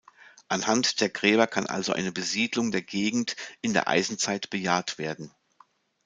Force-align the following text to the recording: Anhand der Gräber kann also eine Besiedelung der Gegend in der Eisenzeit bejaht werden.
Anhand 0.47 0.99
der 0.99 1.09
Gräber 1.09 1.45
kann 1.45 1.67
also 1.67 1.93
eine 1.93 2.11
Besiedelung 2.11 2.71
der 2.71 2.81
Gegend 2.81 3.35
in 3.61 3.73
der 3.73 3.87
Eisenzeit 3.87 4.49
bejaht 4.49 4.97
werden. 4.97 5.31